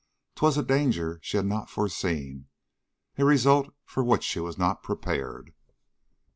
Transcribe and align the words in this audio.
'Twas 0.33 0.57
a 0.57 0.63
danger 0.63 1.19
she 1.21 1.37
had 1.37 1.45
not 1.45 1.69
foreseen, 1.69 2.47
a 3.19 3.23
result 3.23 3.71
for 3.85 4.03
which 4.03 4.23
she 4.23 4.39
was 4.39 4.57
not 4.57 4.81
prepared. 4.81 5.53